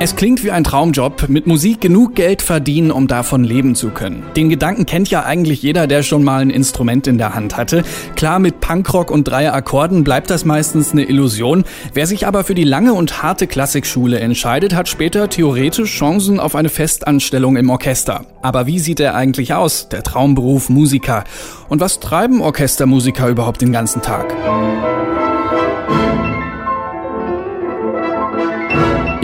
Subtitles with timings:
[0.00, 4.22] Es klingt wie ein Traumjob, mit Musik genug Geld verdienen, um davon leben zu können.
[4.36, 7.82] Den Gedanken kennt ja eigentlich jeder, der schon mal ein Instrument in der Hand hatte.
[8.14, 11.64] Klar, mit Punkrock und drei Akkorden bleibt das meistens eine Illusion.
[11.94, 16.54] Wer sich aber für die lange und harte Klassikschule entscheidet, hat später theoretisch Chancen auf
[16.54, 18.24] eine Festanstellung im Orchester.
[18.40, 21.24] Aber wie sieht er eigentlich aus, der Traumberuf Musiker?
[21.68, 24.32] Und was treiben Orchestermusiker überhaupt den ganzen Tag?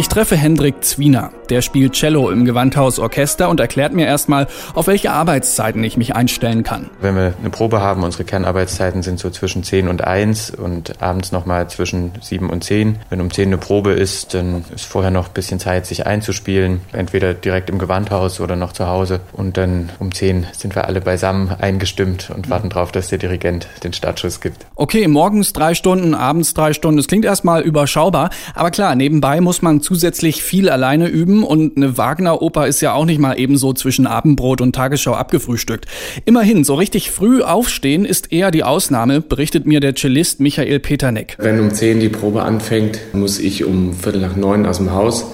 [0.04, 1.30] Ich treffe Hendrik Zwiener.
[1.48, 6.14] Der spielt Cello im Gewandhaus Orchester und erklärt mir erstmal, auf welche Arbeitszeiten ich mich
[6.14, 6.90] einstellen kann.
[7.00, 11.32] Wenn wir eine Probe haben, unsere Kernarbeitszeiten sind so zwischen 10 und 1 und abends
[11.32, 12.98] nochmal zwischen 7 und 10.
[13.08, 16.82] Wenn um 10 eine Probe ist, dann ist vorher noch ein bisschen Zeit, sich einzuspielen.
[16.92, 19.20] Entweder direkt im Gewandhaus oder noch zu Hause.
[19.32, 23.68] Und dann um 10 sind wir alle beisammen eingestimmt und warten darauf, dass der Dirigent
[23.82, 24.66] den Startschuss gibt.
[24.76, 26.98] Okay, morgens drei Stunden, abends drei Stunden.
[26.98, 28.28] Das klingt erstmal überschaubar.
[28.54, 32.94] Aber klar, nebenbei muss man zu zusätzlich viel alleine üben und eine Wagner-Oper ist ja
[32.94, 35.86] auch nicht mal ebenso zwischen Abendbrot und Tagesschau abgefrühstückt.
[36.24, 41.36] Immerhin, so richtig früh aufstehen ist eher die Ausnahme, berichtet mir der Cellist Michael Peterneck.
[41.38, 45.26] Wenn um 10 die Probe anfängt, muss ich um Viertel nach neun aus dem Haus.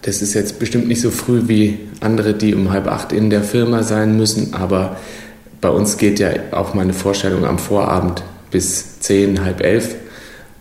[0.00, 3.42] Das ist jetzt bestimmt nicht so früh wie andere, die um halb acht in der
[3.42, 4.96] Firma sein müssen, aber
[5.60, 9.96] bei uns geht ja auch meine Vorstellung am Vorabend bis zehn, halb elf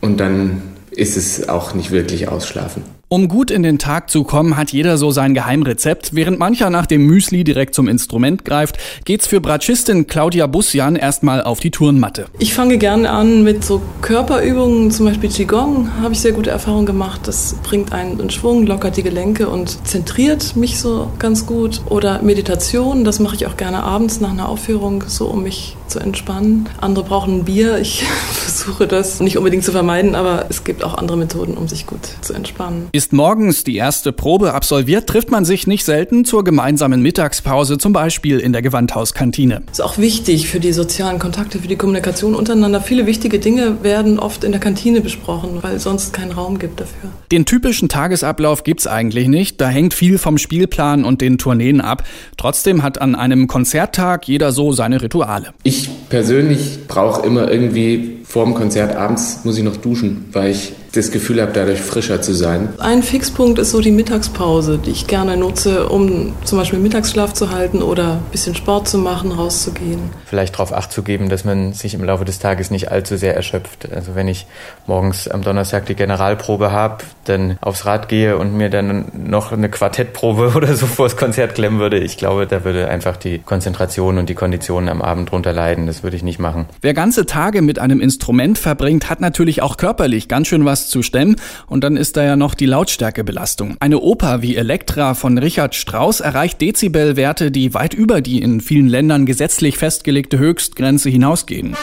[0.01, 2.96] und dann ist es auch nicht wirklich ausschlafen.
[3.09, 6.13] Um gut in den Tag zu kommen, hat jeder so sein Geheimrezept.
[6.13, 11.41] Während mancher nach dem Müsli direkt zum Instrument greift, geht's für Bratschistin Claudia Busjan erstmal
[11.41, 12.25] auf die Turnmatte.
[12.37, 16.85] Ich fange gerne an mit so Körperübungen, zum Beispiel Qigong, habe ich sehr gute Erfahrungen
[16.85, 17.21] gemacht.
[17.23, 21.79] Das bringt einen in Schwung, lockert die Gelenke und zentriert mich so ganz gut.
[21.85, 25.99] Oder Meditation, das mache ich auch gerne abends nach einer Aufführung, so um mich zu
[25.99, 26.67] entspannen.
[26.81, 27.77] Andere brauchen ein Bier.
[27.77, 31.87] Ich versuche das nicht unbedingt zu vermeiden, aber es gibt auch andere Methoden, um sich
[31.87, 32.89] gut zu entspannen.
[32.97, 37.93] Ist morgens die erste Probe absolviert, trifft man sich nicht selten zur gemeinsamen Mittagspause, zum
[37.93, 39.61] Beispiel in der Gewandhauskantine.
[39.71, 42.81] Ist auch wichtig für die sozialen Kontakte, für die Kommunikation untereinander.
[42.81, 47.11] Viele wichtige Dinge werden oft in der Kantine besprochen, weil sonst keinen Raum gibt dafür.
[47.31, 49.61] Den typischen Tagesablauf gibt's eigentlich nicht.
[49.61, 52.03] Da hängt viel vom Spielplan und den Tourneen ab.
[52.35, 55.53] Trotzdem hat an einem Konzerttag jeder so seine Rituale.
[55.61, 60.73] Ich persönlich brauche immer irgendwie vor dem Konzert abends muss ich noch duschen, weil ich
[60.93, 62.69] das Gefühl habe, dadurch frischer zu sein.
[62.79, 67.51] Ein Fixpunkt ist so die Mittagspause, die ich gerne nutze, um zum Beispiel Mittagsschlaf zu
[67.51, 69.99] halten oder ein bisschen Sport zu machen, rauszugehen.
[70.25, 73.35] Vielleicht darauf Acht zu geben, dass man sich im Laufe des Tages nicht allzu sehr
[73.35, 73.91] erschöpft.
[73.93, 74.45] Also wenn ich
[74.85, 79.69] morgens am Donnerstag die Generalprobe habe, dann aufs Rad gehe und mir dann noch eine
[79.69, 84.17] Quartettprobe oder so vor das Konzert klemmen würde, ich glaube, da würde einfach die Konzentration
[84.17, 85.87] und die Konditionen am Abend drunter leiden.
[85.87, 86.65] Das würde ich nicht machen.
[86.81, 91.01] Wer ganze Tage mit einem Instrument verbringt, hat natürlich auch körperlich ganz schön was zu
[91.01, 91.37] stemmen.
[91.65, 93.75] Und dann ist da ja noch die Lautstärkebelastung.
[93.79, 98.87] Eine Oper wie Elektra von Richard Strauss erreicht Dezibelwerte, die weit über die in vielen
[98.87, 101.75] Ländern gesetzlich festgelegte Höchstgrenze hinausgehen.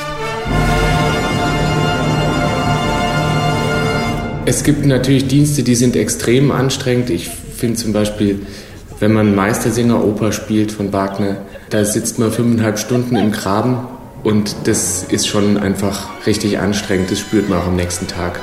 [4.46, 7.08] Es gibt natürlich Dienste, die sind extrem anstrengend.
[7.10, 8.40] Ich finde zum Beispiel,
[9.00, 11.38] wenn man Meistersinger Oper spielt von Wagner,
[11.70, 13.86] da sitzt man fünfeinhalb Stunden im Graben
[14.22, 17.10] und das ist schon einfach richtig anstrengend.
[17.10, 18.38] Das spürt man auch am nächsten Tag.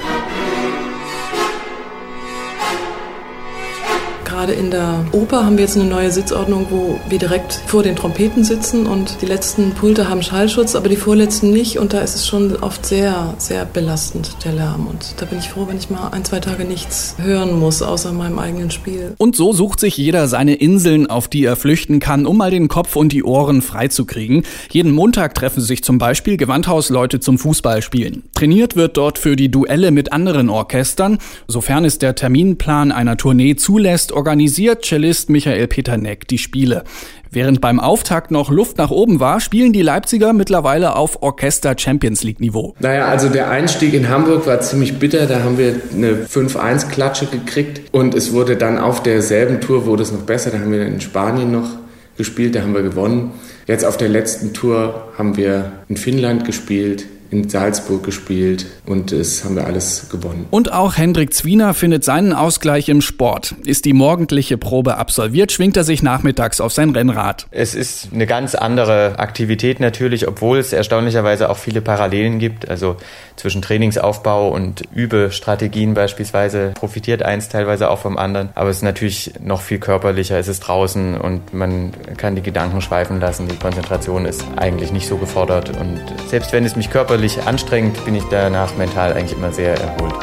[4.31, 7.97] Gerade in der Oper haben wir jetzt eine neue Sitzordnung, wo wir direkt vor den
[7.97, 12.15] Trompeten sitzen und die letzten Pulte haben Schallschutz, aber die vorletzten nicht und da ist
[12.15, 14.87] es schon oft sehr, sehr belastend, der Lärm.
[14.87, 18.13] Und da bin ich froh, wenn ich mal ein, zwei Tage nichts hören muss, außer
[18.13, 19.15] meinem eigenen Spiel.
[19.17, 22.69] Und so sucht sich jeder seine Inseln, auf die er flüchten kann, um mal den
[22.69, 24.43] Kopf und die Ohren freizukriegen.
[24.69, 28.23] Jeden Montag treffen sich zum Beispiel Gewandhausleute zum Fußballspielen.
[28.33, 31.17] Trainiert wird dort für die Duelle mit anderen Orchestern.
[31.49, 36.83] Sofern es der Terminplan einer Tournee zulässt, organisiert Cellist Michael Peterneck die Spiele.
[37.31, 42.21] Während beim Auftakt noch Luft nach oben war, spielen die Leipziger mittlerweile auf Orchester Champions
[42.21, 42.75] League Niveau.
[42.79, 45.25] Naja, also der Einstieg in Hamburg war ziemlich bitter.
[45.25, 50.11] Da haben wir eine 5-1-Klatsche gekriegt und es wurde dann auf derselben Tour wurde es
[50.11, 50.51] noch besser.
[50.51, 51.69] Da haben wir in Spanien noch
[52.15, 53.31] gespielt, da haben wir gewonnen.
[53.65, 59.45] Jetzt auf der letzten Tour haben wir in Finnland gespielt, in Salzburg gespielt und es
[59.45, 60.45] haben wir alles gewonnen.
[60.51, 63.55] Und auch Hendrik Zwiener findet seinen Ausgleich im Sport.
[63.63, 67.47] Ist die morgendliche Probe absolviert, schwingt er sich nachmittags auf sein Rennrad.
[67.51, 72.69] Es ist eine ganz andere Aktivität natürlich, obwohl es erstaunlicherweise auch viele Parallelen gibt.
[72.69, 72.97] Also
[73.37, 78.49] zwischen Trainingsaufbau und Übestrategien beispielsweise profitiert eins teilweise auch vom anderen.
[78.55, 80.37] Aber es ist natürlich noch viel körperlicher.
[80.37, 83.47] Es ist draußen und man kann die Gedanken schweifen lassen.
[83.47, 85.69] Die Konzentration ist eigentlich nicht so gefordert.
[85.69, 89.79] Und selbst wenn es mich körperlich körperlich anstrengend, bin ich danach mental eigentlich immer sehr
[89.79, 90.13] erholt.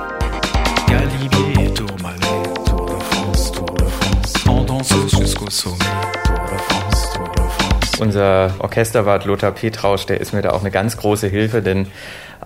[8.01, 11.87] Unser Orchesterwart Lothar Petrausch, der ist mir da auch eine ganz große Hilfe, denn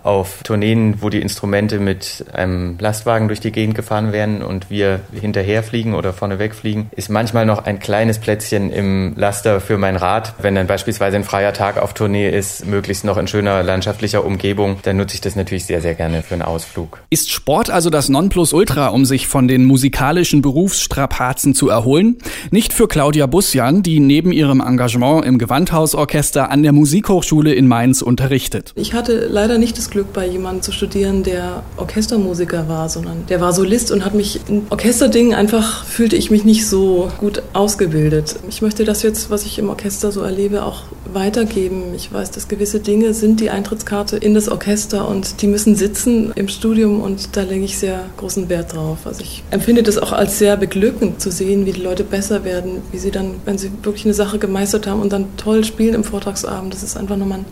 [0.03, 5.01] auf Tourneen, wo die Instrumente mit einem Lastwagen durch die Gegend gefahren werden und wir
[5.13, 10.35] hinterherfliegen oder vorne wegfliegen, ist manchmal noch ein kleines Plätzchen im Laster für mein Rad.
[10.41, 14.79] Wenn dann beispielsweise ein freier Tag auf Tournee ist, möglichst noch in schöner landschaftlicher Umgebung,
[14.83, 16.99] dann nutze ich das natürlich sehr, sehr gerne für einen Ausflug.
[17.11, 22.19] Ist Sport also das Nonplusultra, um sich von den musikalischen Berufsstrapazen zu erholen?
[22.51, 28.03] Nicht für Claudia Busjan, die neben ihrem Engagement im Gewandhausorchester an der Musikhochschule in Mainz
[28.03, 28.73] unterrichtet.
[28.75, 33.43] Ich hatte leider nicht das Glück, bei jemandem zu studieren, der Orchestermusiker war, sondern der
[33.43, 38.37] war Solist und hat mich in Orchesterdingen einfach fühlte ich mich nicht so gut ausgebildet.
[38.49, 41.95] Ich möchte das jetzt, was ich im Orchester so erlebe, auch weitergeben.
[41.95, 46.33] Ich weiß, dass gewisse Dinge sind die Eintrittskarte in das Orchester und die müssen sitzen
[46.37, 49.01] im Studium und da lege ich sehr großen Wert drauf.
[49.05, 52.81] Also ich empfinde das auch als sehr beglückend zu sehen, wie die Leute besser werden,
[52.93, 56.05] wie sie dann, wenn sie wirklich eine Sache gemeistert haben und dann toll spielen im
[56.05, 56.73] Vortragsabend.
[56.73, 57.47] Das ist einfach nochmal ein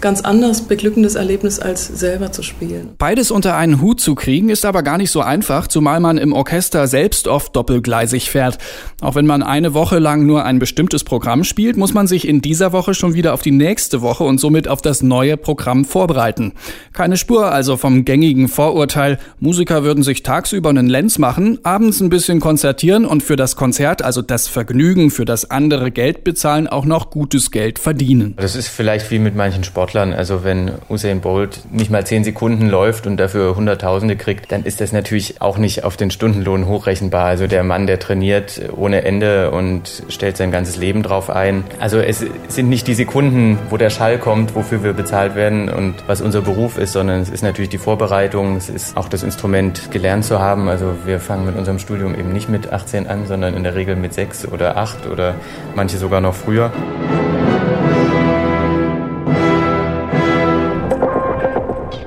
[0.00, 2.94] ganz anders beglückendes Erlebnis als selber zu spielen.
[2.98, 6.32] Beides unter einen Hut zu kriegen ist aber gar nicht so einfach, zumal man im
[6.32, 8.58] Orchester selbst oft doppelgleisig fährt.
[9.00, 12.40] Auch wenn man eine Woche lang nur ein bestimmtes Programm spielt, muss man sich in
[12.40, 16.52] dieser Woche schon wieder auf die nächste Woche und somit auf das neue Programm vorbereiten.
[16.92, 22.08] Keine Spur also vom gängigen Vorurteil, Musiker würden sich tagsüber einen Lenz machen, abends ein
[22.08, 26.84] bisschen konzertieren und für das Konzert, also das Vergnügen, für das andere Geld bezahlen, auch
[26.84, 28.34] noch gutes Geld verdienen.
[28.36, 30.12] Das ist vielleicht wie mit manchen Sportlern Sportlern.
[30.12, 34.80] Also wenn Usain Bolt nicht mal zehn Sekunden läuft und dafür Hunderttausende kriegt, dann ist
[34.80, 37.26] das natürlich auch nicht auf den Stundenlohn hochrechenbar.
[37.26, 41.64] Also der Mann, der trainiert ohne Ende und stellt sein ganzes Leben drauf ein.
[41.78, 45.94] Also es sind nicht die Sekunden, wo der Schall kommt, wofür wir bezahlt werden und
[46.06, 49.90] was unser Beruf ist, sondern es ist natürlich die Vorbereitung, es ist auch das Instrument
[49.90, 50.68] gelernt zu haben.
[50.68, 53.96] Also wir fangen mit unserem Studium eben nicht mit 18 an, sondern in der Regel
[53.96, 55.34] mit 6 oder 8 oder
[55.74, 56.72] manche sogar noch früher.